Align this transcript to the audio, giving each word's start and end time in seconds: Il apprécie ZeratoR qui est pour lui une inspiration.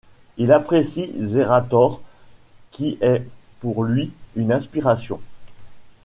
Il 0.37 0.51
apprécie 0.51 1.11
ZeratoR 1.19 2.01
qui 2.71 2.97
est 3.01 3.21
pour 3.59 3.83
lui 3.83 4.11
une 4.35 4.51
inspiration. 4.51 5.21